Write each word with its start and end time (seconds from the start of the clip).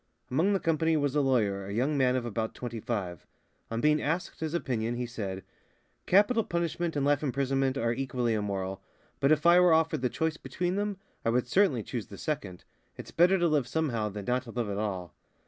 Among 0.31 0.53
the 0.53 0.59
company 0.59 0.97
was 0.97 1.13
a 1.13 1.21
lawyer, 1.21 1.67
a 1.67 1.71
young 1.73 1.95
man 1.95 2.15
of 2.15 2.25
about 2.25 2.55
twenty 2.55 2.79
five. 2.79 3.27
On 3.69 3.79
being 3.81 4.01
asked 4.01 4.39
his 4.39 4.55
opinion, 4.55 4.95
he 4.95 5.05
said: 5.05 5.43
"Capital 6.07 6.43
punishment 6.43 6.95
and 6.95 7.05
life 7.05 7.21
imprisonment 7.21 7.77
are 7.77 7.93
equally 7.93 8.33
immoral; 8.33 8.81
but 9.19 9.31
if 9.31 9.45
I 9.45 9.59
were 9.59 9.73
offered 9.73 10.01
the 10.01 10.09
choice 10.09 10.37
between 10.37 10.75
them, 10.75 10.97
I 11.23 11.29
would 11.29 11.47
certainly 11.47 11.83
choose 11.83 12.07
the 12.07 12.17
second. 12.17 12.63
It's 12.97 13.11
better 13.11 13.37
to 13.37 13.47
live 13.47 13.67
somehow 13.67 14.09
than 14.09 14.25
not 14.25 14.41
to 14.45 14.49
live 14.49 14.69
at 14.71 14.79
all." 14.79 15.13